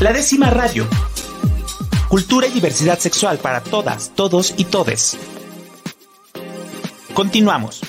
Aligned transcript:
La 0.00 0.12
décima 0.12 0.48
radio. 0.48 0.86
Cultura 2.08 2.46
y 2.46 2.52
diversidad 2.52 3.00
sexual 3.00 3.38
para 3.38 3.60
todas, 3.60 4.14
todos 4.14 4.54
y 4.56 4.64
todes. 4.64 5.18
Continuamos. 7.14 7.80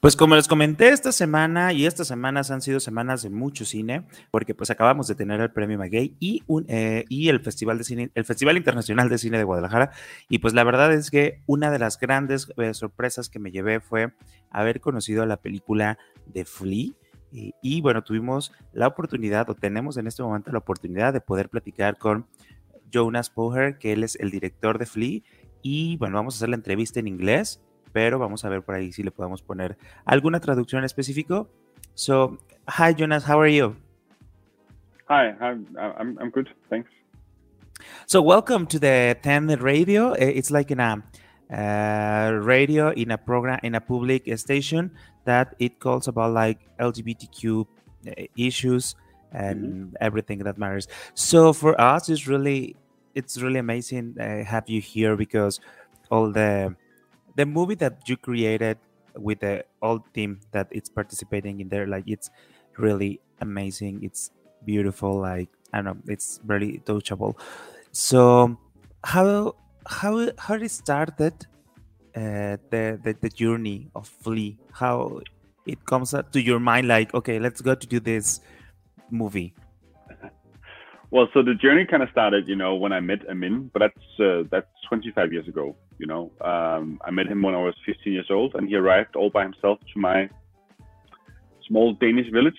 Pues 0.00 0.16
como 0.16 0.34
les 0.34 0.48
comenté 0.48 0.88
esta 0.88 1.12
semana 1.12 1.74
y 1.74 1.84
estas 1.84 2.08
semanas 2.08 2.50
han 2.50 2.62
sido 2.62 2.80
semanas 2.80 3.20
de 3.20 3.28
mucho 3.28 3.66
cine, 3.66 4.06
porque 4.30 4.54
pues 4.54 4.70
acabamos 4.70 5.08
de 5.08 5.14
tener 5.14 5.42
el 5.42 5.52
Premio 5.52 5.76
Maguey 5.76 6.16
y, 6.18 6.42
un, 6.46 6.64
eh, 6.68 7.04
y 7.10 7.28
el 7.28 7.40
Festival 7.40 7.76
de 7.76 7.84
Cine, 7.84 8.10
el 8.14 8.24
Festival 8.24 8.56
Internacional 8.56 9.10
de 9.10 9.18
Cine 9.18 9.36
de 9.36 9.44
Guadalajara. 9.44 9.90
Y 10.30 10.38
pues 10.38 10.54
la 10.54 10.64
verdad 10.64 10.94
es 10.94 11.10
que 11.10 11.42
una 11.44 11.70
de 11.70 11.78
las 11.78 12.00
grandes 12.00 12.48
eh, 12.56 12.72
sorpresas 12.72 13.28
que 13.28 13.40
me 13.40 13.50
llevé 13.50 13.80
fue 13.80 14.14
haber 14.50 14.80
conocido 14.80 15.26
la 15.26 15.36
película 15.36 15.98
de 16.24 16.46
Flea. 16.46 16.92
Y, 17.32 17.54
y, 17.62 17.80
bueno, 17.80 18.02
tuvimos 18.02 18.52
la 18.72 18.86
oportunidad, 18.86 19.48
o 19.50 19.54
tenemos 19.54 19.96
en 19.96 20.06
este 20.06 20.22
momento 20.22 20.50
la 20.52 20.58
oportunidad 20.58 21.12
de 21.12 21.20
poder 21.20 21.48
platicar 21.48 21.98
con 21.98 22.26
Jonas 22.90 23.30
Poher, 23.30 23.78
que 23.78 23.92
él 23.92 24.04
es 24.04 24.16
el 24.16 24.30
director 24.30 24.78
de 24.78 24.86
Flea. 24.86 25.20
Y 25.62 25.96
bueno, 25.96 26.16
vamos 26.16 26.34
a 26.34 26.38
hacer 26.38 26.48
la 26.48 26.56
entrevista 26.56 27.00
en 27.00 27.08
inglés 27.08 27.60
pero 27.96 28.18
vamos 28.18 28.44
a 28.44 28.50
ver 28.50 28.60
por 28.60 28.74
ahí 28.74 28.92
si 28.92 29.02
le 29.02 29.10
podemos 29.10 29.40
poner 29.40 29.78
alguna 30.04 30.38
traducción 30.38 30.84
específico. 30.84 31.48
So, 31.94 32.36
hi 32.68 32.94
Jonas, 32.94 33.26
how 33.26 33.40
are 33.40 33.50
you? 33.50 33.74
Hi, 35.08 35.34
I'm, 35.40 35.66
I'm, 35.78 36.18
I'm 36.20 36.30
good, 36.30 36.50
thanks. 36.68 36.90
So, 38.04 38.20
welcome 38.20 38.66
to 38.66 38.78
the 38.78 39.16
10 39.22 39.46
radio. 39.62 40.12
It's 40.12 40.50
like 40.50 40.70
in 40.70 40.78
a 40.78 41.02
uh, 41.52 42.32
radio 42.42 42.90
in 42.90 43.10
a 43.10 43.18
program 43.18 43.60
in 43.62 43.74
a 43.74 43.80
public 43.80 44.26
station 44.38 44.90
that 45.24 45.54
it 45.58 45.78
calls 45.78 46.08
about 46.08 46.32
like 46.32 46.58
LGBTQ 46.78 47.66
uh, 48.06 48.10
issues 48.36 48.94
and 49.32 49.62
mm-hmm. 49.62 49.94
everything 50.00 50.38
that 50.38 50.58
matters. 50.58 50.88
So 51.14 51.52
for 51.52 51.78
us, 51.80 52.08
it's 52.08 52.26
really 52.26 52.76
it's 53.14 53.40
really 53.40 53.58
amazing 53.58 54.14
uh, 54.20 54.44
have 54.44 54.68
you 54.68 54.80
here 54.80 55.16
because 55.16 55.58
all 56.10 56.30
the 56.30 56.76
the 57.34 57.46
movie 57.46 57.74
that 57.74 58.06
you 58.06 58.16
created 58.16 58.78
with 59.16 59.40
the 59.40 59.64
old 59.80 60.02
team 60.12 60.38
that 60.52 60.68
it's 60.70 60.88
participating 60.88 61.60
in 61.60 61.68
there 61.68 61.86
like 61.86 62.04
it's 62.06 62.30
really 62.76 63.18
amazing 63.40 64.04
it's 64.04 64.30
beautiful 64.64 65.18
like 65.18 65.48
i 65.72 65.78
don't 65.78 65.84
know 65.84 65.96
it's 66.06 66.40
very 66.44 66.82
touchable 66.84 67.34
so 67.90 68.56
how 69.02 69.56
how 69.88 70.28
how 70.38 70.54
it 70.54 70.70
started 70.70 71.34
uh, 72.14 72.56
the, 72.70 72.98
the 73.02 73.16
the 73.20 73.28
journey 73.28 73.88
of 73.94 74.08
flee 74.08 74.58
how 74.72 75.20
it 75.66 75.84
comes 75.84 76.14
up 76.14 76.32
to 76.32 76.40
your 76.40 76.60
mind 76.60 76.88
like 76.88 77.12
okay 77.14 77.38
let's 77.38 77.60
go 77.60 77.74
to 77.74 77.86
do 77.86 78.00
this 78.00 78.40
movie 79.10 79.54
well 81.10 81.28
so 81.32 81.42
the 81.42 81.54
journey 81.54 81.84
kind 81.84 82.02
of 82.02 82.08
started 82.10 82.48
you 82.48 82.56
know 82.56 82.74
when 82.74 82.92
i 82.92 83.00
met 83.00 83.28
amin 83.28 83.70
but 83.72 83.80
that's 83.80 84.20
uh, 84.20 84.42
that's 84.50 84.68
25 84.88 85.32
years 85.32 85.48
ago 85.48 85.76
you 85.98 86.06
know, 86.06 86.30
um, 86.40 87.00
I 87.04 87.10
met 87.10 87.26
him 87.26 87.42
when 87.42 87.54
I 87.54 87.62
was 87.62 87.74
15 87.86 88.12
years 88.12 88.26
old, 88.30 88.54
and 88.54 88.68
he 88.68 88.74
arrived 88.74 89.16
all 89.16 89.30
by 89.30 89.42
himself 89.42 89.78
to 89.94 89.98
my 89.98 90.28
small 91.66 91.94
Danish 91.94 92.30
village. 92.30 92.58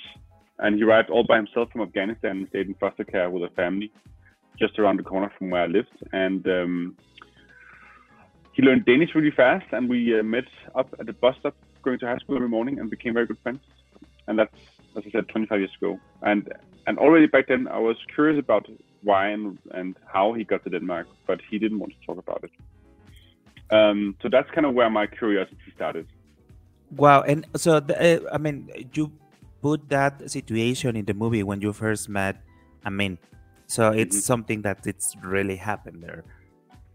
And 0.60 0.76
he 0.76 0.84
arrived 0.84 1.12
all 1.12 1.24
by 1.24 1.36
himself 1.36 1.72
from 1.72 1.82
Afghanistan 1.82 2.38
and 2.38 2.48
stayed 2.50 2.68
in 2.68 2.74
foster 2.76 3.04
care 3.04 3.30
with 3.30 3.44
a 3.44 3.54
family 3.54 3.92
just 4.58 4.80
around 4.80 4.98
the 4.98 5.04
corner 5.04 5.32
from 5.38 5.52
where 5.52 5.64
I 5.64 5.68
lived. 5.68 5.96
And 6.14 6.48
um, 6.48 6.98
he 8.58 8.64
learned 8.64 8.86
Danish 8.86 9.12
really 9.14 9.32
fast, 9.32 9.68
and 9.72 9.88
we 9.88 10.20
uh, 10.20 10.24
met 10.24 10.46
up 10.76 10.94
at 11.00 11.06
the 11.06 11.14
bus 11.14 11.36
stop 11.40 11.56
going 11.84 12.00
to 12.00 12.08
high 12.08 12.18
school 12.18 12.36
every 12.36 12.50
morning 12.50 12.80
and 12.80 12.90
became 12.90 13.14
very 13.14 13.28
good 13.28 13.38
friends. 13.44 13.60
And 14.28 14.40
that's, 14.40 14.58
as 14.98 15.04
I 15.08 15.12
said, 15.12 15.30
25 15.30 15.60
years 15.60 15.72
ago. 15.80 16.00
And 16.24 16.52
and 16.88 16.98
already 16.98 17.28
back 17.28 17.48
then, 17.48 17.68
I 17.68 17.80
was 17.80 17.98
curious 18.16 18.40
about 18.40 18.68
why 19.04 19.28
and, 19.28 19.60
and 19.72 19.96
how 20.06 20.34
he 20.34 20.44
got 20.44 20.64
to 20.64 20.70
Denmark, 20.70 21.08
but 21.28 21.40
he 21.50 21.60
didn't 21.60 21.80
want 21.80 21.94
to 21.94 22.06
talk 22.08 22.18
about 22.18 22.44
it. 22.44 22.52
Um, 23.78 24.16
so 24.22 24.30
that's 24.30 24.50
kind 24.52 24.66
of 24.66 24.74
where 24.74 24.90
my 24.90 25.06
curiosity 25.06 25.70
started. 25.76 26.08
Wow, 26.96 27.22
and 27.22 27.46
so 27.56 27.80
the, 27.80 27.96
uh, 27.96 28.34
I 28.34 28.38
mean, 28.38 28.70
you 28.94 29.12
put 29.62 29.90
that 29.90 30.32
situation 30.32 30.96
in 30.96 31.06
the 31.06 31.14
movie 31.14 31.44
when 31.44 31.62
you 31.62 31.74
first 31.74 32.10
met 32.10 32.38
I 32.88 32.90
mean, 32.90 33.18
So 33.68 33.92
it's 33.92 34.16
mm-hmm. 34.16 34.32
something 34.32 34.62
that 34.62 34.88
it's 34.88 35.16
really 35.22 35.58
happened 35.58 36.02
there. 36.02 36.24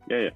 Yeah, 0.09 0.21
yeah, 0.27 0.35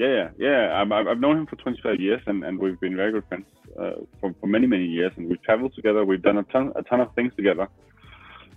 yeah, 0.00 0.30
yeah. 0.38 0.80
I've, 0.80 0.90
I've 1.06 1.20
known 1.20 1.36
him 1.36 1.46
for 1.46 1.56
25 1.56 2.00
years, 2.00 2.22
and, 2.26 2.42
and 2.42 2.58
we've 2.58 2.80
been 2.80 2.96
very 2.96 3.12
good 3.12 3.24
friends 3.28 3.46
uh, 3.78 3.92
for, 4.18 4.34
for 4.40 4.46
many 4.46 4.66
many 4.66 4.86
years, 4.86 5.12
and 5.16 5.28
we've 5.28 5.42
traveled 5.42 5.74
together. 5.74 6.04
We've 6.04 6.22
done 6.22 6.38
a 6.38 6.42
ton 6.44 6.72
a 6.74 6.82
ton 6.82 7.00
of 7.00 7.14
things 7.14 7.32
together. 7.36 7.68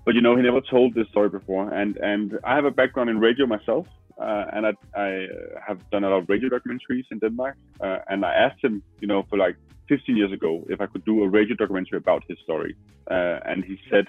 But 0.06 0.16
you 0.16 0.22
know, 0.22 0.36
he 0.38 0.42
never 0.42 0.62
told 0.62 0.96
this 0.96 1.08
story 1.10 1.30
before, 1.30 1.74
and 1.74 1.98
and 1.98 2.40
I 2.46 2.56
have 2.56 2.66
a 2.66 2.72
background 2.72 3.10
in 3.10 3.20
radio 3.20 3.46
myself, 3.46 3.88
uh, 4.18 4.46
and 4.54 4.66
I, 4.68 4.72
I, 4.96 5.28
have 5.68 5.80
done 5.92 6.04
a 6.06 6.10
lot 6.10 6.20
of 6.20 6.30
radio 6.30 6.50
documentaries 6.50 7.06
in 7.12 7.20
Denmark. 7.20 7.58
Uh, 7.82 8.00
and 8.08 8.26
I 8.26 8.34
asked 8.34 8.64
him, 8.64 8.82
you 9.02 9.08
know, 9.08 9.24
for 9.30 9.38
like 9.38 9.58
15 9.90 10.16
years 10.16 10.32
ago, 10.32 10.64
if 10.70 10.80
I 10.80 10.86
could 10.86 11.04
do 11.04 11.24
a 11.24 11.28
radio 11.28 11.56
documentary 11.56 11.98
about 11.98 12.24
his 12.30 12.38
story. 12.44 12.76
Uh, 13.12 13.40
and 13.46 13.66
he 13.66 13.78
said 13.90 14.06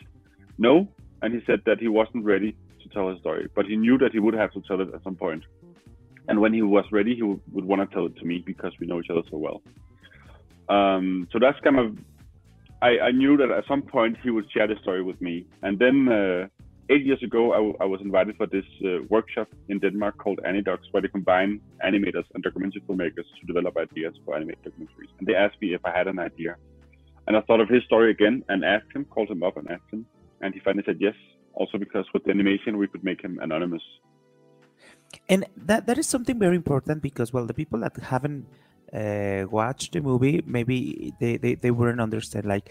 no, 0.58 0.88
and 1.22 1.34
he 1.34 1.40
said 1.46 1.62
that 1.66 1.78
he 1.80 1.88
wasn't 1.88 2.24
ready 2.24 2.56
to 2.82 2.88
tell 2.90 3.08
his 3.10 3.18
story, 3.18 3.48
but 3.56 3.66
he 3.66 3.76
knew 3.76 3.98
that 3.98 4.12
he 4.12 4.20
would 4.20 4.34
have 4.34 4.52
to 4.52 4.60
tell 4.68 4.80
it 4.80 4.94
at 4.94 5.02
some 5.02 5.16
point. 5.16 5.42
And 6.28 6.40
when 6.40 6.52
he 6.54 6.62
was 6.62 6.84
ready, 6.90 7.14
he 7.14 7.22
would, 7.22 7.40
would 7.52 7.64
want 7.64 7.88
to 7.88 7.94
tell 7.94 8.06
it 8.06 8.16
to 8.16 8.24
me 8.24 8.42
because 8.44 8.72
we 8.80 8.86
know 8.86 9.00
each 9.00 9.10
other 9.10 9.22
so 9.30 9.36
well. 9.36 9.62
Um, 10.68 11.28
so 11.32 11.38
that's 11.38 11.60
kind 11.60 11.78
of 11.78 11.96
I, 12.84 12.98
I, 13.08 13.10
knew 13.12 13.36
that 13.38 13.50
at 13.50 13.64
some 13.66 13.82
point 13.82 14.16
he 14.22 14.30
would 14.30 14.50
share 14.50 14.66
the 14.66 14.76
story 14.82 15.02
with 15.02 15.20
me. 15.20 15.46
And 15.62 15.78
then 15.78 16.08
uh, 16.08 16.48
eight 16.90 17.04
years 17.04 17.22
ago, 17.22 17.74
I, 17.80 17.84
was 17.86 18.00
invited 18.02 18.36
for 18.36 18.46
this 18.46 18.64
uh, 18.84 19.02
workshop 19.08 19.48
in 19.68 19.78
Denmark 19.78 20.18
called 20.18 20.40
Anidox, 20.46 20.80
where 20.90 21.00
they 21.00 21.08
combine 21.08 21.60
animators 21.82 22.24
and 22.34 22.42
documentary 22.42 22.82
filmmakers 22.86 23.24
to 23.40 23.46
develop 23.46 23.76
ideas 23.78 24.14
for 24.24 24.36
animated 24.36 24.64
documentaries. 24.64 25.12
And 25.18 25.26
they 25.26 25.34
asked 25.34 25.56
me 25.62 25.72
if 25.72 25.80
I 25.84 25.96
had 25.96 26.08
an 26.08 26.18
idea. 26.18 26.56
And 27.26 27.36
I 27.38 27.40
thought 27.42 27.60
of 27.60 27.70
his 27.70 27.82
story 27.84 28.10
again 28.10 28.44
and 28.50 28.64
asked 28.64 28.92
him, 28.94 29.06
called 29.06 29.30
him 29.30 29.42
up 29.42 29.56
and 29.56 29.70
asked 29.70 29.90
him. 29.90 30.04
And 30.42 30.52
he 30.52 30.60
finally 30.60 30.84
said 30.84 30.98
yes, 31.00 31.14
also 31.54 31.78
because 31.78 32.04
with 32.12 32.24
the 32.24 32.32
animation, 32.32 32.76
we 32.76 32.86
could 32.86 33.02
make 33.02 33.22
him 33.22 33.38
anonymous. 33.40 33.82
And 35.28 35.46
that, 35.56 35.86
that 35.86 35.98
is 35.98 36.06
something 36.06 36.38
very 36.38 36.56
important 36.56 37.02
because, 37.02 37.32
well, 37.32 37.46
the 37.46 37.54
people 37.54 37.80
that 37.80 37.96
haven't 37.96 38.46
uh, 38.92 39.46
watched 39.50 39.92
the 39.92 40.00
movie, 40.00 40.42
maybe 40.46 41.14
they, 41.18 41.36
they, 41.36 41.54
they 41.54 41.70
wouldn't 41.70 42.00
understand, 42.00 42.44
like, 42.44 42.70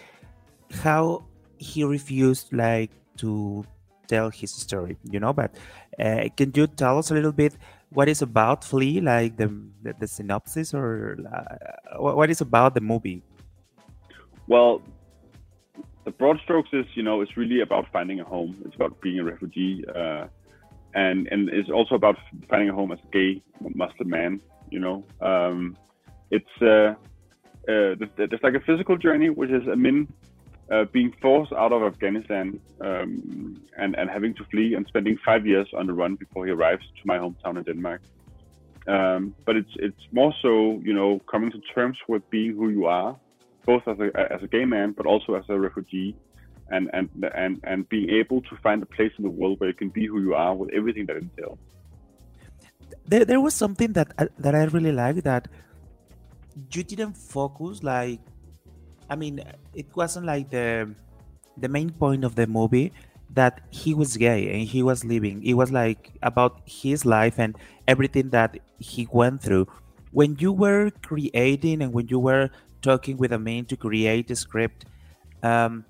how 0.84 1.26
he 1.58 1.84
refused, 1.84 2.54
like, 2.54 2.92
to 3.18 3.66
tell 4.08 4.30
his 4.30 4.52
story, 4.52 4.98
you 5.10 5.20
know. 5.20 5.34
But 5.34 5.56
uh, 6.00 6.30
can 6.36 6.52
you 6.56 6.68
tell 6.68 6.98
us 7.00 7.12
a 7.12 7.14
little 7.14 7.32
bit 7.32 7.58
what 7.90 8.10
is 8.10 8.22
about 8.22 8.64
Flee, 8.64 9.00
like 9.02 9.38
the 9.38 9.48
the, 9.84 9.94
the 10.00 10.08
synopsis, 10.08 10.74
or 10.74 11.18
uh, 11.32 11.98
what 12.02 12.30
is 12.30 12.42
about 12.42 12.74
the 12.74 12.82
movie? 12.82 13.22
Well, 14.48 14.82
the 16.06 16.12
broad 16.12 16.40
strokes 16.44 16.70
is, 16.74 16.86
you 16.96 17.04
know, 17.04 17.22
it's 17.22 17.38
really 17.38 17.62
about 17.62 17.86
finding 17.92 18.20
a 18.20 18.24
home. 18.24 18.58
It's 18.66 18.76
about 18.76 19.00
being 19.02 19.20
a 19.20 19.24
refugee, 19.24 19.86
uh, 19.88 20.28
and 20.96 21.28
and 21.32 21.50
it's 21.50 21.70
also 21.70 21.96
about 21.96 22.18
finding 22.50 22.70
a 22.70 22.74
home 22.74 22.92
as 22.92 23.00
a 23.00 23.12
gay 23.12 23.42
Muslim 23.76 24.10
man. 24.10 24.42
You 24.70 24.80
know, 24.80 25.04
um, 25.22 25.78
it's 26.32 26.56
uh, 26.62 26.96
uh, 27.72 27.96
there's 28.18 28.44
like 28.44 28.56
a 28.56 28.60
physical 28.62 28.98
journey, 28.98 29.30
which 29.30 29.52
is 29.52 29.68
Amin 29.68 30.08
uh, 30.72 30.86
being 30.86 31.14
forced 31.22 31.54
out 31.54 31.72
of 31.72 31.84
Afghanistan 31.84 32.60
um, 32.82 33.62
and, 33.78 33.96
and 33.96 34.10
having 34.10 34.34
to 34.36 34.44
flee 34.46 34.76
and 34.76 34.88
spending 34.88 35.18
five 35.26 35.46
years 35.46 35.68
on 35.78 35.88
the 35.88 35.94
run 35.94 36.16
before 36.16 36.46
he 36.46 36.52
arrives 36.52 36.84
to 36.96 37.02
my 37.06 37.18
hometown 37.18 37.58
in 37.58 37.64
Denmark. 37.64 38.02
Um, 38.88 39.34
but 39.46 39.56
it's 39.56 39.72
it's 39.78 40.06
more 40.12 40.34
so 40.42 40.82
you 40.84 40.94
know 40.94 41.20
coming 41.32 41.52
to 41.52 41.60
terms 41.74 41.98
with 42.10 42.30
being 42.30 42.54
who 42.54 42.68
you 42.70 42.86
are, 42.86 43.16
both 43.66 43.84
as 43.88 43.98
a 44.00 44.34
as 44.34 44.44
a 44.44 44.48
gay 44.48 44.66
man, 44.66 44.92
but 44.92 45.06
also 45.06 45.36
as 45.36 45.46
a 45.48 45.58
refugee, 45.58 46.16
and 46.76 46.90
and 46.98 47.08
and 47.44 47.54
and 47.64 47.88
being 47.90 48.10
able 48.22 48.42
to 48.50 48.54
find 48.66 48.82
a 48.88 48.90
place 48.98 49.14
in 49.18 49.24
the 49.24 49.36
world 49.40 49.60
where 49.60 49.70
you 49.72 49.80
can 49.84 49.90
be 49.90 50.06
who 50.12 50.20
you 50.28 50.34
are 50.34 50.54
with 50.56 50.70
everything 50.80 51.06
that 51.08 51.18
entails. 51.18 51.60
There, 53.06 53.26
there 53.26 53.42
was 53.48 53.54
something 53.54 53.94
that 53.94 54.10
uh, 54.18 54.28
that 54.40 54.54
I 54.56 54.64
really 54.76 54.92
liked 54.92 55.24
that 55.24 55.48
you 56.74 56.84
didn't 56.84 57.16
focus 57.18 57.84
like 57.84 58.20
I 59.10 59.16
mean, 59.16 59.44
it 59.74 59.88
wasn't 59.96 60.26
like 60.26 60.50
the 60.50 60.96
the 61.58 61.70
main 61.70 61.92
point 61.92 62.24
of 62.24 62.36
the 62.36 62.48
movie 62.48 62.92
that 63.30 63.62
he 63.70 63.94
was 63.94 64.18
gay 64.18 64.50
and 64.54 64.62
he 64.68 64.82
was 64.84 65.04
living. 65.04 65.44
It 65.44 65.54
was 65.54 65.72
like 65.72 66.12
about 66.22 66.62
his 66.66 67.06
life 67.06 67.40
and 67.40 67.56
everything 67.88 68.30
that 68.30 68.60
he 68.80 69.08
went 69.12 69.42
through. 69.42 69.68
When 70.12 70.38
you 70.40 70.52
were 70.52 70.92
creating 71.02 71.82
and 71.82 71.94
when 71.94 72.08
you 72.08 72.20
were 72.20 72.50
talking 72.82 73.18
with 73.18 73.32
a 73.32 73.66
to 73.68 73.76
create 73.78 74.30
a 74.30 74.36
script, 74.36 74.86
um, 75.42 75.86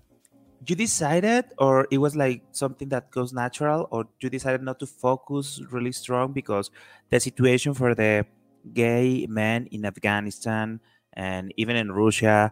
you 0.66 0.76
decided, 0.76 1.46
or 1.58 1.88
it 1.92 1.98
was 1.98 2.16
like 2.16 2.44
something 2.52 2.90
that 2.90 3.12
goes 3.12 3.34
natural, 3.34 3.88
or 3.92 4.06
you 4.22 4.30
decided 4.30 4.62
not 4.62 4.80
to 4.80 4.86
focus 4.88 5.62
really 5.72 5.92
strong 5.92 6.32
because 6.34 6.72
the 7.10 7.20
situation 7.20 7.74
for 7.74 7.96
the 7.96 8.26
gay 8.74 9.28
men 9.30 9.68
in 9.72 9.86
Afghanistan 9.86 10.80
and 11.14 11.54
even 11.58 11.76
in 11.76 11.92
Russia 11.92 12.52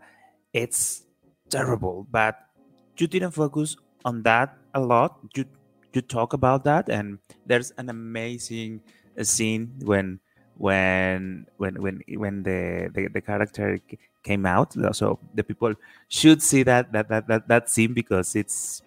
it's 0.54 1.04
terrible, 1.50 2.08
but 2.12 2.38
you 2.98 3.08
didn't 3.08 3.32
focus 3.32 3.76
on 4.06 4.24
that 4.24 4.58
a 4.74 4.80
lot. 4.80 5.20
You 5.36 5.46
you 5.94 6.02
talk 6.02 6.34
about 6.34 6.64
that, 6.66 6.90
and 6.90 7.20
there's 7.46 7.72
an 7.78 7.90
amazing 7.90 8.82
scene 9.24 9.76
when 9.84 10.20
when 10.56 11.46
when 11.58 11.82
when 11.82 12.02
when 12.16 12.44
the 12.44 12.90
the, 12.94 13.08
the 13.10 13.22
character 13.22 13.80
came 14.24 14.46
out. 14.46 14.74
So 14.96 15.20
the 15.34 15.44
people 15.44 15.74
should 16.08 16.42
see 16.42 16.64
that 16.64 16.92
that 16.92 17.10
that 17.10 17.28
that, 17.28 17.48
that 17.48 17.70
scene 17.70 17.94
because 17.94 18.36
it's 18.36 18.82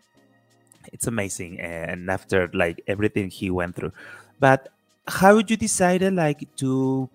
it's 0.92 1.06
amazing 1.06 1.60
and 1.60 2.10
after 2.10 2.50
like 2.52 2.82
everything 2.86 3.31
he 3.31 3.50
went 3.50 3.75
through 3.75 3.92
but 4.40 4.69
how 5.08 5.34
would 5.34 5.50
you 5.50 5.56
decided 5.56 6.14
like 6.14 6.44
to 6.56 7.08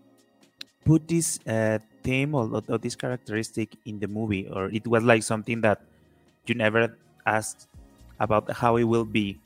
put 0.86 1.08
this 1.08 1.40
uh, 1.48 1.78
theme 2.04 2.34
or, 2.34 2.64
or, 2.68 2.78
this 2.78 2.96
characteristic 2.96 3.76
in 3.86 4.00
the 4.00 4.08
movie 4.08 4.48
or 4.48 4.70
it 4.70 4.88
was 4.88 5.04
like 5.04 5.24
something 5.24 5.62
that 5.62 5.82
you 6.46 6.56
never 6.56 6.96
asked 7.26 7.68
about 8.20 8.50
how 8.52 8.78
it 8.78 8.84
will 8.84 9.06
be 9.06 9.40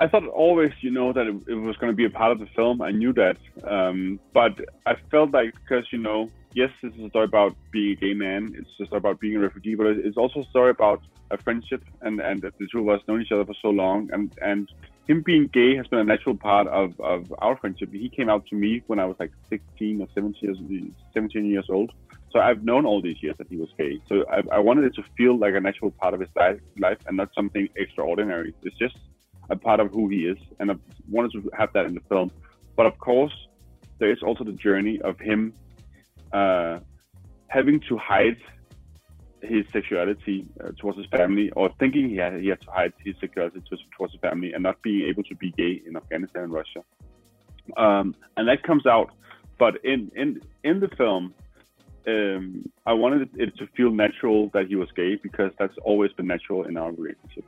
I 0.00 0.08
thought 0.08 0.26
always, 0.26 0.72
you 0.80 0.90
know, 0.90 1.12
that 1.12 1.28
it, 1.28 1.36
it 1.46 1.54
was 1.54 1.76
going 1.76 1.92
to 1.92 1.96
be 1.96 2.06
a 2.06 2.10
part 2.10 2.32
of 2.32 2.40
the 2.40 2.46
film. 2.56 2.82
I 2.82 2.90
knew 2.90 3.12
that, 3.12 3.36
um, 3.62 4.18
but 4.32 4.52
I 4.84 4.96
felt 5.12 5.30
like 5.30 5.54
because 5.54 5.84
you 5.92 5.98
know, 5.98 6.28
yes, 6.54 6.70
this 6.82 6.92
is 6.94 7.00
a 7.00 7.08
story 7.08 7.24
about 7.24 7.56
being 7.70 7.92
a 7.92 7.96
gay 7.96 8.14
man. 8.14 8.54
It's 8.56 8.68
a 8.80 8.86
story 8.86 8.98
about 8.98 9.20
being 9.20 9.36
a 9.36 9.40
refugee, 9.40 9.74
but 9.74 9.86
it's 9.86 10.16
also 10.16 10.40
a 10.40 10.46
story 10.46 10.70
about 10.70 11.02
a 11.30 11.38
friendship 11.38 11.82
and 12.02 12.20
and 12.20 12.42
the 12.42 12.52
two 12.70 12.80
of 12.80 12.88
us 12.88 13.00
known 13.08 13.22
each 13.22 13.32
other 13.32 13.44
for 13.44 13.54
so 13.60 13.68
long, 13.68 14.10
and 14.12 14.32
and 14.42 14.70
him 15.08 15.22
being 15.22 15.48
gay 15.48 15.76
has 15.76 15.86
been 15.88 15.98
a 15.98 16.04
natural 16.04 16.36
part 16.36 16.68
of, 16.68 16.98
of 17.00 17.32
our 17.38 17.56
friendship. 17.56 17.92
He 17.92 18.08
came 18.08 18.28
out 18.28 18.46
to 18.46 18.54
me 18.54 18.82
when 18.86 19.00
I 19.00 19.04
was 19.04 19.16
like 19.18 19.32
16 19.50 20.00
or 20.00 20.06
17 20.14 20.38
years, 20.40 20.92
17 21.12 21.44
years 21.44 21.66
old. 21.68 21.90
So 22.30 22.38
I've 22.38 22.62
known 22.62 22.86
all 22.86 23.02
these 23.02 23.20
years 23.20 23.34
that 23.38 23.48
he 23.48 23.56
was 23.56 23.68
gay. 23.76 24.00
So 24.08 24.24
I, 24.30 24.42
I 24.56 24.58
wanted 24.60 24.84
it 24.84 24.94
to 24.94 25.02
feel 25.16 25.36
like 25.36 25.54
a 25.54 25.60
natural 25.60 25.90
part 25.90 26.14
of 26.14 26.20
his 26.20 26.28
life, 26.36 26.60
life 26.78 26.98
and 27.06 27.16
not 27.16 27.30
something 27.34 27.68
extraordinary. 27.76 28.54
It's 28.62 28.76
just 28.78 28.96
a 29.50 29.56
part 29.56 29.80
of 29.80 29.90
who 29.90 30.08
he 30.08 30.26
is, 30.26 30.38
and 30.60 30.70
I 30.70 30.76
wanted 31.10 31.32
to 31.32 31.50
have 31.58 31.72
that 31.74 31.84
in 31.86 31.94
the 31.94 32.00
film. 32.08 32.30
But 32.76 32.86
of 32.86 32.96
course, 32.98 33.34
there 33.98 34.10
is 34.10 34.22
also 34.22 34.44
the 34.44 34.52
journey 34.52 35.00
of 35.02 35.18
him 35.18 35.52
uh, 36.32 36.80
having 37.48 37.80
to 37.88 37.98
hide 37.98 38.38
his 39.42 39.64
sexuality 39.72 40.46
uh, 40.62 40.70
towards 40.78 40.98
his 40.98 41.06
family, 41.06 41.50
or 41.50 41.70
thinking 41.78 42.08
he 42.08 42.16
had, 42.16 42.40
he 42.40 42.48
had 42.48 42.60
to 42.60 42.70
hide 42.70 42.92
his 43.04 43.14
sexuality 43.20 43.60
towards 43.96 44.12
his 44.12 44.20
family, 44.20 44.52
and 44.52 44.62
not 44.62 44.80
being 44.82 45.08
able 45.08 45.22
to 45.24 45.34
be 45.34 45.50
gay 45.52 45.82
in 45.86 45.96
Afghanistan 45.96 46.44
and 46.44 46.52
Russia. 46.52 46.82
Um, 47.76 48.14
and 48.36 48.48
that 48.48 48.62
comes 48.62 48.86
out, 48.86 49.10
but 49.58 49.84
in 49.84 50.10
in 50.14 50.40
in 50.64 50.80
the 50.80 50.88
film, 50.88 51.34
um, 52.06 52.68
I 52.86 52.92
wanted 52.92 53.30
it 53.36 53.56
to 53.58 53.66
feel 53.76 53.90
natural 53.90 54.50
that 54.54 54.66
he 54.66 54.76
was 54.76 54.90
gay 54.92 55.16
because 55.16 55.52
that's 55.58 55.76
always 55.82 56.12
been 56.12 56.26
natural 56.26 56.64
in 56.64 56.76
our 56.76 56.92
relationship 56.92 57.44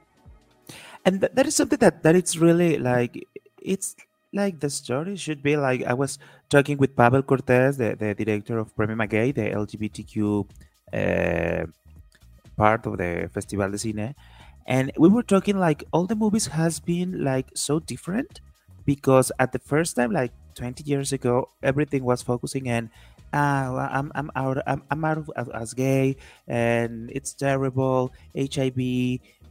and 1.05 1.21
th- 1.21 1.33
that 1.33 1.47
is 1.47 1.55
something 1.55 1.79
that 1.79 2.03
that 2.03 2.17
it's 2.17 2.37
really 2.37 2.79
like 2.79 3.27
it's 3.61 3.97
like 4.33 4.61
the 4.61 4.71
story 4.71 5.17
should 5.17 5.43
be 5.43 5.57
like 5.57 5.85
I 5.85 5.95
was 5.95 6.19
talking 6.55 6.79
with 6.79 6.95
Pavel 6.97 7.23
Cortés, 7.23 7.77
the, 7.77 7.97
the 7.99 8.15
director 8.15 8.59
of 8.59 8.75
Premio 8.77 8.97
Maguey, 8.97 9.33
the 9.35 9.47
LGBTQ 9.63 10.47
uh, 10.93 11.67
part 12.57 12.87
of 12.87 12.99
the 12.99 13.31
Festival 13.33 13.71
de 13.71 13.79
Cine, 13.79 14.15
and 14.67 14.93
we 14.99 15.09
were 15.09 15.23
talking 15.23 15.59
like 15.59 15.85
all 15.93 16.07
the 16.07 16.17
movies 16.17 16.47
has 16.49 16.81
been 16.81 17.25
like 17.25 17.49
so 17.55 17.81
different 17.81 18.41
because 18.87 19.33
at 19.39 19.53
the 19.53 19.59
first 19.59 19.97
time 19.97 20.13
like 20.13 20.33
20 20.55 20.85
years 20.85 21.13
ago 21.13 21.49
everything 21.63 22.05
was 22.05 22.23
focusing 22.23 22.67
in 22.67 22.91
ah, 23.33 23.89
I'm, 23.93 24.13
I'm 24.15 24.31
out 24.37 24.59
I'm, 24.67 24.83
I'm 24.91 25.05
out 25.05 25.19
of, 25.37 25.51
as 25.55 25.75
gay 25.75 26.17
and 26.47 27.11
it's 27.13 27.35
terrible 27.35 28.13
hiv 28.37 28.79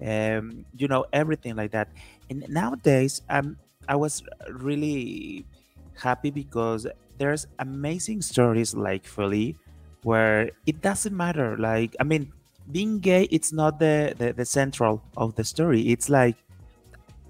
um, 0.02 0.66
you 0.78 0.88
know 0.88 1.06
everything 1.14 1.56
like 1.56 1.72
that. 1.72 1.90
And 2.30 2.46
nowadays 2.50 3.22
um, 3.30 3.58
i 3.88 3.96
was 3.96 4.24
really 4.50 5.46
happy 5.96 6.32
because 6.32 6.88
there's 7.18 7.48
amazing 7.60 8.22
stories 8.22 8.74
like 8.74 9.06
Flee 9.06 9.56
where 10.04 10.52
it 10.66 10.82
doesn't 10.82 11.16
matter. 11.16 11.58
Like 11.58 11.96
i 12.00 12.04
mean 12.04 12.32
being 12.72 13.00
gay 13.00 13.24
it's 13.24 13.52
not 13.52 13.80
the, 13.80 14.14
the, 14.18 14.34
the 14.34 14.46
central 14.46 15.04
of 15.18 15.36
the 15.36 15.44
story. 15.44 15.82
It's 15.90 16.10
like 16.10 16.36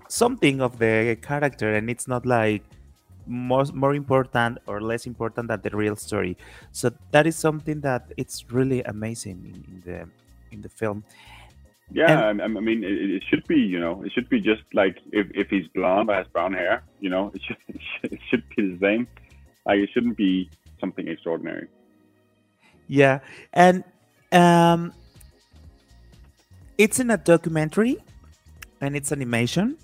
something 0.07 0.61
of 0.61 0.77
the 0.79 1.17
character 1.21 1.73
and 1.73 1.89
it's 1.89 2.07
not 2.07 2.25
like 2.25 2.63
more 3.25 3.65
more 3.73 3.95
important 3.95 4.57
or 4.67 4.81
less 4.81 5.07
important 5.07 5.47
than 5.47 5.61
the 5.61 5.71
real 5.75 5.95
story. 5.95 6.37
So 6.71 6.91
that 7.11 7.25
is 7.25 7.35
something 7.35 7.81
that 7.81 8.11
it's 8.17 8.51
really 8.51 8.83
amazing 8.83 9.39
in, 9.45 9.55
in 9.73 9.81
the 9.85 10.09
in 10.51 10.61
the 10.61 10.69
film 10.69 11.03
yeah, 11.91 12.29
and, 12.29 12.41
I 12.41 12.47
mean, 12.47 12.83
it, 12.83 12.91
it, 12.91 13.23
should 13.29 13.45
be, 13.47 13.57
you 13.57 13.79
know, 13.79 14.03
it 14.03 14.11
should 14.13 14.29
be 14.29 14.39
just 14.39 14.63
like 14.73 14.97
if, 15.11 15.27
if 15.35 15.49
he's 15.49 15.67
blonde 15.75 16.09
or 16.09 16.15
has 16.15 16.27
brown 16.27 16.53
hair, 16.53 16.83
you 16.99 17.09
know, 17.09 17.31
it 17.33 17.41
should, 17.45 17.57
it 17.67 17.81
should, 18.01 18.13
it 18.13 18.19
should 18.29 18.43
be 18.55 18.75
the 18.75 18.79
same. 18.79 19.07
Like, 19.65 19.79
it 19.79 19.89
shouldn't 19.93 20.17
be 20.17 20.49
something 20.79 21.07
extraordinary. 21.07 21.67
Yeah. 22.87 23.19
And 23.53 23.83
um, 24.31 24.93
it's 26.77 26.99
in 26.99 27.11
a 27.11 27.17
documentary 27.17 27.97
and 28.81 28.95
it's 28.95 29.11
animation. 29.11 29.77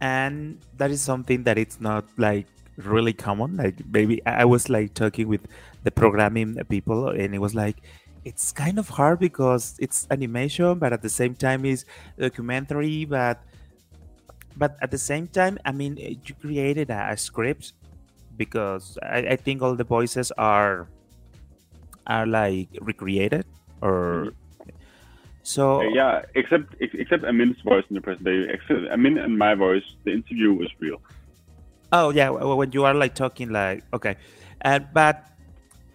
And 0.00 0.58
that 0.78 0.90
is 0.90 1.02
something 1.02 1.44
that 1.44 1.58
it's 1.58 1.80
not 1.80 2.06
like 2.16 2.46
really 2.76 3.12
common. 3.12 3.56
Like, 3.56 3.76
maybe 3.90 4.24
I 4.26 4.44
was 4.46 4.68
like 4.68 4.94
talking 4.94 5.28
with 5.28 5.42
the 5.84 5.90
programming 5.90 6.56
people, 6.68 7.08
and 7.08 7.34
it 7.34 7.38
was 7.38 7.54
like, 7.54 7.76
it's 8.24 8.52
kind 8.52 8.78
of 8.78 8.88
hard 8.88 9.18
because 9.18 9.76
it's 9.80 10.06
animation, 10.10 10.78
but 10.78 10.92
at 10.92 11.02
the 11.02 11.08
same 11.08 11.34
time 11.34 11.64
is 11.64 11.84
documentary. 12.18 13.04
But 13.04 13.42
but 14.56 14.76
at 14.82 14.90
the 14.90 14.98
same 14.98 15.28
time, 15.28 15.58
I 15.64 15.72
mean, 15.72 15.98
eh, 16.00 16.14
you 16.24 16.34
created 16.34 16.90
a, 16.90 17.12
a 17.12 17.16
script 17.16 17.72
because 18.36 18.98
I, 19.02 19.34
I, 19.34 19.36
think 19.36 19.62
all 19.62 19.74
the 19.74 19.84
voices 19.84 20.32
are 20.36 20.88
are 22.06 22.26
like 22.26 22.68
recreated 22.80 23.46
or. 23.80 24.28
Mm-hmm. 24.28 24.36
So 25.42 25.80
uh, 25.80 25.88
yeah, 25.88 26.22
except 26.34 26.74
except 26.80 27.24
Amin's 27.24 27.60
voice 27.62 27.84
in 27.88 27.94
the 27.94 28.02
presentation, 28.02 28.50
except 28.50 28.92
Amin 28.92 29.16
and 29.16 29.38
my 29.38 29.54
voice, 29.54 29.82
the 30.04 30.12
interview 30.12 30.52
was 30.52 30.68
real. 30.78 31.00
Oh 31.92 32.10
yeah, 32.10 32.28
when 32.28 32.70
you 32.72 32.84
are 32.84 32.92
like 32.92 33.14
talking 33.14 33.48
like 33.48 33.82
okay, 33.94 34.16
and 34.60 34.84
uh, 34.84 34.86
but 34.92 35.29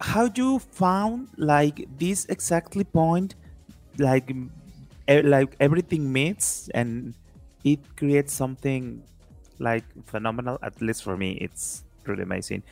how 0.00 0.30
you 0.34 0.58
found 0.58 1.28
like 1.36 1.86
this 1.98 2.26
exactly 2.26 2.84
point 2.84 3.34
like 3.98 4.32
like 5.08 5.56
everything 5.60 6.12
meets 6.12 6.68
and 6.74 7.14
it 7.64 7.80
creates 7.96 8.32
something 8.32 9.02
like 9.58 9.84
phenomenal 10.04 10.58
at 10.62 10.80
least 10.82 11.02
for 11.02 11.16
me 11.16 11.32
it's 11.40 11.84
really 12.04 12.22
amazing. 12.22 12.62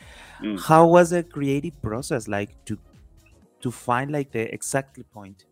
Mm. 0.41 0.59
how 0.59 0.87
was 0.87 1.09
the 1.09 1.23
creative 1.23 1.81
process 1.81 2.27
like 2.27 2.63
to 2.65 2.77
to 3.61 3.71
find 3.71 4.11
like 4.11 4.31
the 4.31 4.53
exactly 4.53 5.03
point? 5.03 5.45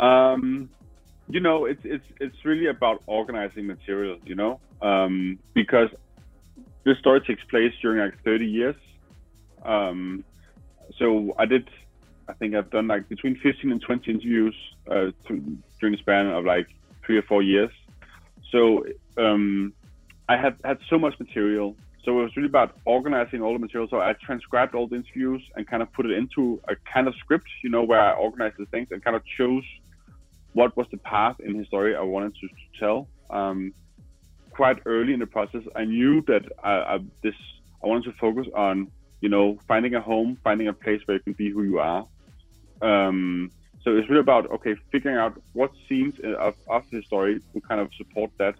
Um 0.00 0.70
you 1.28 1.40
know 1.40 1.66
it's 1.66 1.82
it's 1.84 2.06
it's 2.20 2.44
really 2.44 2.68
about 2.68 3.02
organizing 3.06 3.66
material 3.66 4.18
you 4.24 4.34
know? 4.34 4.60
Um 4.80 5.38
because 5.52 5.90
this 6.84 6.98
story 6.98 7.20
takes 7.20 7.42
place 7.44 7.72
during 7.82 8.00
like 8.00 8.22
30 8.24 8.46
years 8.46 8.76
um, 9.66 10.24
so 10.98 11.34
I 11.38 11.46
did, 11.46 11.68
I 12.28 12.32
think 12.34 12.54
I've 12.54 12.70
done 12.70 12.86
like 12.86 13.08
between 13.08 13.36
15 13.36 13.72
and 13.72 13.80
20 13.80 14.10
interviews 14.10 14.54
uh, 14.90 15.10
during 15.28 15.62
the 15.80 15.98
span 15.98 16.26
of 16.28 16.44
like 16.44 16.68
three 17.04 17.18
or 17.18 17.22
four 17.22 17.42
years. 17.42 17.70
So 18.50 18.84
um, 19.18 19.72
I 20.28 20.36
had 20.36 20.56
had 20.64 20.78
so 20.88 20.98
much 20.98 21.18
material. 21.18 21.76
So 22.04 22.20
it 22.20 22.22
was 22.22 22.36
really 22.36 22.48
about 22.48 22.76
organizing 22.84 23.42
all 23.42 23.52
the 23.52 23.58
material. 23.58 23.88
So 23.90 24.00
I 24.00 24.14
transcribed 24.24 24.76
all 24.76 24.86
the 24.86 24.96
interviews 24.96 25.42
and 25.56 25.66
kind 25.66 25.82
of 25.82 25.92
put 25.92 26.06
it 26.06 26.12
into 26.12 26.60
a 26.68 26.76
kind 26.92 27.08
of 27.08 27.14
script, 27.16 27.48
you 27.64 27.70
know, 27.70 27.82
where 27.82 28.00
I 28.00 28.12
organized 28.12 28.56
the 28.58 28.66
things 28.66 28.88
and 28.92 29.02
kind 29.02 29.16
of 29.16 29.22
chose 29.36 29.64
what 30.52 30.76
was 30.76 30.86
the 30.92 30.98
path 30.98 31.36
in 31.40 31.56
his 31.56 31.66
story 31.66 31.96
I 31.96 32.02
wanted 32.02 32.34
to, 32.36 32.48
to 32.48 32.78
tell. 32.78 33.08
Um, 33.28 33.74
quite 34.52 34.78
early 34.86 35.12
in 35.12 35.18
the 35.18 35.26
process, 35.26 35.62
I 35.74 35.84
knew 35.84 36.22
that 36.28 36.44
I, 36.62 36.70
I, 36.70 36.98
this 37.22 37.34
I 37.82 37.88
wanted 37.88 38.04
to 38.04 38.12
focus 38.18 38.46
on 38.54 38.90
you 39.20 39.28
know, 39.28 39.58
finding 39.66 39.94
a 39.94 40.00
home, 40.00 40.38
finding 40.44 40.68
a 40.68 40.72
place 40.72 41.00
where 41.06 41.16
you 41.16 41.22
can 41.22 41.32
be 41.32 41.50
who 41.50 41.62
you 41.62 41.78
are. 41.78 42.06
Um, 42.82 43.50
so 43.82 43.96
it's 43.96 44.08
really 44.08 44.20
about 44.20 44.50
okay, 44.50 44.74
figuring 44.90 45.16
out 45.16 45.40
what 45.52 45.70
scenes 45.88 46.14
of, 46.38 46.54
of 46.68 46.84
his 46.90 47.04
story 47.06 47.40
will 47.52 47.60
kind 47.62 47.80
of 47.80 47.88
support 47.96 48.30
that, 48.38 48.56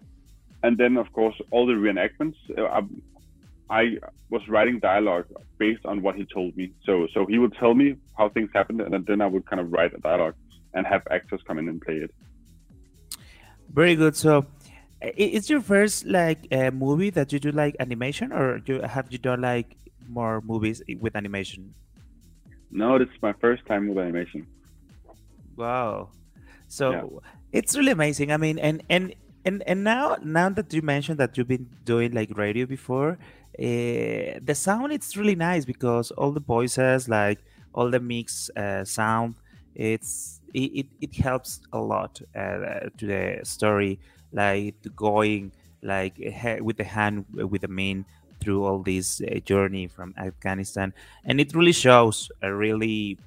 and 0.63 0.79
then 0.79 0.97
of 0.97 1.13
course 1.13 1.35
all 1.51 1.67
the 1.67 1.73
reenactments. 1.73 2.37
Uh, 2.57 2.63
I, 2.63 2.83
I 3.69 3.99
was 4.31 4.47
writing 4.49 4.79
dialogue 4.79 5.27
based 5.59 5.85
on 5.85 6.01
what 6.01 6.15
he 6.15 6.25
told 6.25 6.57
me. 6.57 6.73
So 6.85 7.09
so 7.13 7.27
he 7.27 7.39
would 7.39 7.55
tell 7.55 7.75
me 7.75 7.97
how 8.17 8.29
things 8.29 8.51
happened, 8.55 8.81
and 8.81 9.05
then 9.05 9.21
I 9.21 9.27
would 9.27 9.45
kind 9.47 9.61
of 9.61 9.73
write 9.73 9.93
a 9.95 9.99
dialogue 9.99 10.37
and 10.75 10.87
have 10.87 11.03
actors 11.11 11.41
come 11.47 11.59
in 11.59 11.69
and 11.69 11.81
play 11.81 11.97
it. 11.97 12.15
Very 13.73 13.97
good. 13.97 14.17
So 14.17 14.47
it's 15.01 15.51
your 15.51 15.61
first 15.61 16.07
like 16.07 16.47
uh, 16.53 16.71
movie 16.71 17.11
that 17.11 17.33
you 17.33 17.41
do 17.41 17.51
like 17.51 17.77
animation, 17.81 18.33
or 18.33 18.63
you 18.65 18.81
have 18.83 19.07
you 19.11 19.19
done 19.19 19.41
like 19.41 19.77
more 20.09 20.41
movies 20.41 20.83
with 21.01 21.17
animation? 21.17 21.75
No, 22.71 22.99
this 22.99 23.09
is 23.09 23.23
my 23.23 23.33
first 23.35 23.65
time 23.67 23.89
with 23.89 23.99
animation. 23.99 24.47
Wow. 25.57 26.11
So 26.69 26.91
yeah. 26.91 27.31
it's 27.53 27.77
really 27.77 27.93
amazing. 27.93 28.33
I 28.33 28.37
mean, 28.37 28.59
and 28.59 28.83
and 28.91 29.15
and 29.45 29.63
and 29.67 29.85
now 29.85 30.17
now 30.23 30.49
that 30.51 30.73
you 30.73 30.83
mentioned 30.83 31.19
that 31.19 31.39
you've 31.39 31.49
been 31.49 31.69
doing 31.85 32.13
like 32.13 32.37
radio 32.37 32.67
before, 32.67 33.19
uh, 33.59 34.39
the 34.43 34.55
sound 34.55 34.93
it's 34.93 35.17
really 35.17 35.37
nice 35.37 35.65
because 35.65 36.11
all 36.11 36.33
the 36.33 36.41
voices, 36.41 37.09
like 37.09 37.45
all 37.73 37.91
the 37.91 38.01
mix 38.01 38.51
uh, 38.57 38.85
sound, 38.85 39.37
it's 39.75 40.41
it, 40.53 40.87
it 41.01 41.15
helps 41.17 41.61
a 41.73 41.79
lot 41.79 42.21
uh, 42.35 42.91
to 42.99 43.07
the 43.07 43.41
story, 43.45 44.01
like 44.33 44.75
going 44.97 45.53
like 45.83 46.19
with 46.61 46.77
the 46.77 46.85
hand 46.85 47.25
with 47.31 47.61
the 47.61 47.69
main 47.69 48.05
through 48.47 48.63
all 48.63 48.79
this 48.79 49.19
uh, 49.19 49.43
journey 49.43 49.91
from 49.91 50.15
Afghanistan, 50.15 50.95
and 51.27 51.43
it 51.43 51.51
really 51.51 51.75
shows 51.75 52.31
a 52.47 52.55
really 52.55 53.19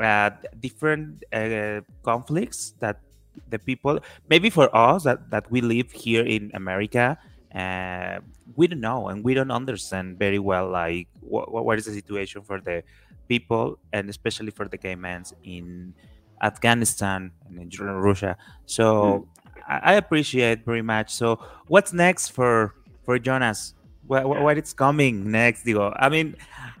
uh, 0.00 0.30
different 0.58 1.20
uh, 1.28 1.84
conflicts 2.00 2.72
that 2.80 3.04
the 3.52 3.58
people 3.58 4.00
maybe 4.28 4.48
for 4.48 4.68
us 4.76 5.04
that, 5.04 5.28
that 5.28 5.50
we 5.50 5.60
live 5.60 5.92
here 5.92 6.24
in 6.24 6.50
America 6.52 7.16
uh, 7.54 8.20
we 8.56 8.66
don't 8.66 8.80
know 8.80 9.08
and 9.08 9.24
we 9.24 9.34
don't 9.34 9.50
understand 9.50 10.18
very 10.18 10.38
well 10.38 10.68
like 10.68 11.08
what, 11.20 11.52
what 11.52 11.78
is 11.78 11.84
the 11.84 11.92
situation 11.92 12.42
for 12.42 12.60
the 12.60 12.82
people 13.28 13.78
and 13.92 14.08
especially 14.08 14.50
for 14.50 14.68
the 14.68 14.76
gay 14.76 14.94
men 14.94 15.24
in 15.44 15.94
Afghanistan 16.42 17.30
and 17.46 17.58
in 17.60 17.80
Russia. 17.80 18.36
So 18.66 18.84
mm. 18.94 19.26
I, 19.68 19.92
I, 19.92 19.94
appreciate 19.94 20.64
very 20.64 20.82
much. 20.82 21.14
So 21.14 21.38
what's 21.68 21.92
next 21.92 22.30
for 22.30 22.74
for 23.04 23.18
Jonas? 23.18 23.74
What, 24.06 24.58
it's 24.58 24.72
coming 24.72 25.30
next, 25.30 25.64
Digo? 25.64 25.94
I 25.96 26.08
mean, 26.08 26.36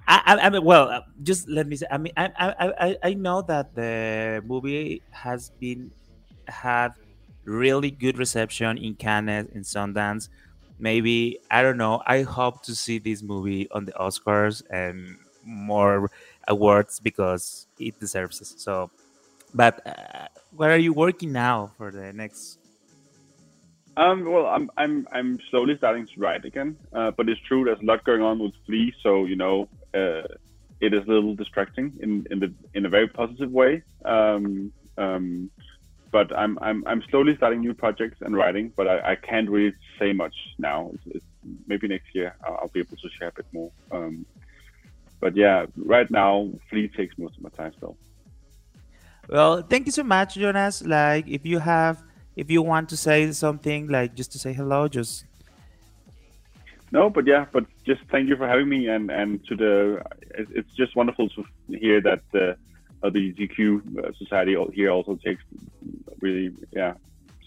I, 0.06 0.22
I, 0.26 0.46
I 0.46 0.50
mean, 0.50 0.64
well, 0.64 1.04
just 1.22 1.48
let 1.48 1.66
me 1.66 1.76
say. 1.76 1.86
I 1.90 1.98
mean, 1.98 2.12
I, 2.16 2.30
I, 2.36 2.96
I 3.02 3.14
know 3.14 3.42
that 3.42 3.74
the 3.74 4.42
movie 4.44 5.02
has 5.10 5.50
been 5.60 5.92
had 6.48 6.92
really 7.44 7.90
good 7.90 8.18
reception 8.18 8.76
in 8.76 8.94
Cannes 8.94 9.48
in 9.54 9.62
Sundance. 9.62 10.28
Maybe 10.78 11.38
I 11.50 11.62
don't 11.62 11.76
know. 11.76 12.02
I 12.06 12.22
hope 12.22 12.62
to 12.64 12.74
see 12.74 12.98
this 12.98 13.22
movie 13.22 13.70
on 13.70 13.84
the 13.84 13.92
Oscars 13.92 14.62
and 14.70 15.16
more 15.44 16.10
awards 16.48 16.98
because 17.00 17.68
it 17.78 17.98
deserves 18.00 18.40
it. 18.40 18.58
So, 18.60 18.90
but 19.54 19.86
uh, 19.86 20.26
where 20.56 20.70
are 20.72 20.78
you 20.78 20.92
working 20.92 21.32
now 21.32 21.70
for 21.78 21.90
the 21.92 22.12
next? 22.12 22.58
Um, 23.96 24.30
well, 24.30 24.46
I'm 24.46 24.70
I'm 24.76 25.06
I'm 25.12 25.38
slowly 25.50 25.76
starting 25.76 26.06
to 26.06 26.20
write 26.20 26.44
again. 26.44 26.76
Uh, 26.92 27.10
but 27.10 27.28
it's 27.28 27.40
true, 27.42 27.64
there's 27.64 27.80
a 27.80 27.84
lot 27.84 28.04
going 28.04 28.22
on 28.22 28.38
with 28.38 28.52
Flee, 28.66 28.92
so 29.02 29.24
you 29.24 29.36
know, 29.36 29.68
uh, 29.94 30.26
it 30.80 30.94
is 30.94 31.04
a 31.06 31.10
little 31.10 31.34
distracting 31.34 31.92
in 32.00 32.26
in 32.30 32.40
the 32.40 32.52
in 32.74 32.86
a 32.86 32.88
very 32.88 33.08
positive 33.08 33.50
way. 33.50 33.82
Um, 34.04 34.72
um, 34.96 35.50
but 36.10 36.36
I'm 36.36 36.58
I'm 36.60 36.86
I'm 36.86 37.02
slowly 37.10 37.36
starting 37.36 37.60
new 37.60 37.74
projects 37.74 38.18
and 38.20 38.36
writing, 38.36 38.72
but 38.76 38.88
I, 38.88 39.12
I 39.12 39.16
can't 39.16 39.48
really 39.50 39.74
say 39.98 40.12
much 40.12 40.34
now. 40.58 40.90
It's, 40.94 41.16
it's, 41.16 41.24
maybe 41.66 41.88
next 41.88 42.14
year 42.14 42.36
I'll, 42.46 42.58
I'll, 42.62 42.68
be 42.68 42.80
able 42.80 42.96
to 42.96 43.08
share 43.18 43.28
a 43.28 43.32
bit 43.32 43.46
more. 43.52 43.70
Um, 43.90 44.24
but 45.20 45.36
yeah, 45.36 45.66
right 45.76 46.08
now 46.10 46.50
Flee 46.70 46.88
takes 46.88 47.18
most 47.18 47.36
of 47.36 47.42
my 47.42 47.50
time 47.50 47.72
still. 47.76 47.96
Well, 49.28 49.62
thank 49.62 49.86
you 49.86 49.92
so 49.92 50.02
much, 50.02 50.34
Jonas. 50.34 50.82
Like, 50.84 51.28
if 51.28 51.46
you 51.46 51.58
have, 51.58 52.02
if 52.36 52.50
you 52.50 52.62
want 52.62 52.88
to 52.90 52.96
say 52.96 53.30
something, 53.32 53.88
like 53.88 54.14
just 54.14 54.32
to 54.32 54.38
say 54.38 54.52
hello, 54.52 54.88
just. 54.88 55.24
No, 56.90 57.08
but 57.08 57.26
yeah, 57.26 57.46
but 57.52 57.64
just 57.84 58.02
thank 58.10 58.28
you 58.28 58.36
for 58.36 58.46
having 58.46 58.68
me, 58.68 58.88
and 58.88 59.10
and 59.10 59.44
to 59.46 59.56
the, 59.56 60.02
it's 60.30 60.72
just 60.74 60.94
wonderful 60.94 61.28
to 61.30 61.44
hear 61.68 62.00
that 62.02 62.20
the 62.32 62.56
LGBTQ 63.02 63.98
uh, 63.98 64.12
society 64.18 64.56
here 64.74 64.90
also 64.90 65.16
takes 65.16 65.42
really, 66.20 66.52
yeah, 66.70 66.94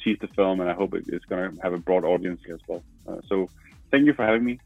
sees 0.03 0.17
the 0.19 0.27
film, 0.29 0.61
and 0.61 0.69
I 0.69 0.73
hope 0.73 0.95
it's 0.95 1.25
going 1.25 1.55
to 1.55 1.61
have 1.61 1.73
a 1.73 1.77
broad 1.77 2.03
audience 2.03 2.41
here 2.45 2.55
as 2.55 2.61
well. 2.67 2.83
Uh, 3.07 3.17
so, 3.27 3.47
thank 3.91 4.05
you 4.05 4.13
for 4.13 4.25
having 4.25 4.43
me 4.43 4.59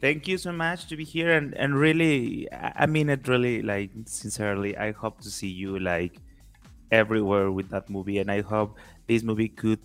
thank 0.00 0.26
you 0.26 0.38
so 0.38 0.50
much 0.50 0.86
to 0.86 0.96
be 0.96 1.04
here 1.04 1.30
and 1.30 1.54
and 1.54 1.78
really 1.78 2.48
i 2.52 2.86
mean 2.86 3.10
it 3.10 3.28
really 3.28 3.60
like 3.60 3.90
sincerely 4.06 4.76
i 4.78 4.92
hope 4.92 5.20
to 5.20 5.30
see 5.30 5.46
you 5.46 5.78
like 5.78 6.14
everywhere 6.90 7.50
with 7.50 7.68
that 7.70 7.88
movie 7.88 8.18
and 8.18 8.30
i 8.30 8.40
hope 8.40 8.76
this 9.06 9.22
movie 9.22 9.48
could 9.48 9.80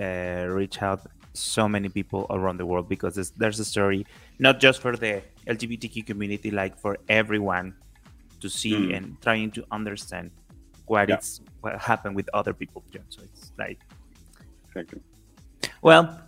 uh, 0.00 0.46
reach 0.48 0.82
out 0.82 1.00
so 1.32 1.68
many 1.68 1.88
people 1.88 2.26
around 2.30 2.56
the 2.56 2.66
world 2.66 2.88
because 2.88 3.14
there's, 3.14 3.30
there's 3.32 3.60
a 3.60 3.64
story 3.64 4.06
not 4.38 4.60
just 4.60 4.80
for 4.80 4.96
the 4.96 5.22
lgbtq 5.46 6.06
community 6.06 6.50
like 6.50 6.78
for 6.78 6.98
everyone 7.08 7.74
to 8.40 8.48
see 8.48 8.72
mm. 8.72 8.96
and 8.96 9.20
trying 9.20 9.50
to 9.50 9.64
understand 9.70 10.30
what 10.86 11.08
yeah. 11.08 11.14
it's 11.16 11.40
what 11.60 11.80
happened 11.80 12.16
with 12.16 12.28
other 12.34 12.52
people 12.52 12.82
so 13.08 13.22
it's 13.22 13.52
like 13.58 13.78
exactly. 14.68 15.00
well 15.82 16.20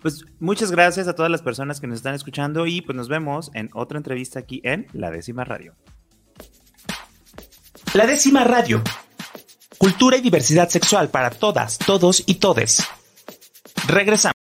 Pues 0.00 0.24
muchas 0.38 0.70
gracias 0.70 1.08
a 1.08 1.14
todas 1.14 1.30
las 1.30 1.42
personas 1.42 1.80
que 1.80 1.88
nos 1.88 1.96
están 1.96 2.14
escuchando 2.14 2.66
y 2.66 2.82
pues 2.82 2.96
nos 2.96 3.08
vemos 3.08 3.50
en 3.54 3.68
otra 3.74 3.98
entrevista 3.98 4.38
aquí 4.38 4.60
en 4.64 4.86
La 4.92 5.10
Décima 5.10 5.44
Radio. 5.44 5.74
La 7.94 8.06
Décima 8.06 8.44
Radio. 8.44 8.82
Cultura 9.78 10.16
y 10.16 10.20
diversidad 10.20 10.68
sexual 10.68 11.08
para 11.08 11.30
todas, 11.30 11.78
todos 11.78 12.22
y 12.26 12.34
todes. 12.34 12.82
Regresamos. 13.86 14.37